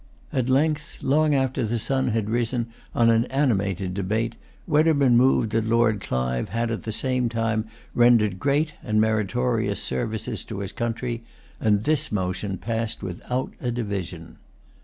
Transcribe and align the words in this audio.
At 0.33 0.49
length, 0.49 1.03
long 1.03 1.35
after 1.35 1.63
the 1.63 1.77
sun 1.77 2.07
had 2.07 2.27
risen 2.27 2.69
on 2.95 3.11
an 3.11 3.25
animated 3.25 3.93
debate, 3.93 4.35
Wedderburne 4.65 5.15
moved 5.15 5.51
that 5.51 5.65
Lord 5.67 6.01
Clive 6.01 6.49
had 6.49 6.71
at 6.71 6.81
the 6.81 6.91
same 6.91 7.29
time 7.29 7.65
rendered 7.93 8.39
great 8.39 8.73
and 8.83 8.99
meritorious 8.99 9.79
services 9.79 10.43
to 10.45 10.61
his 10.61 10.71
country; 10.71 11.23
and 11.59 11.83
this 11.83 12.11
motion 12.11 12.57
passed 12.57 13.03
without 13.03 13.53
a 13.61 13.69
division. 13.69 14.37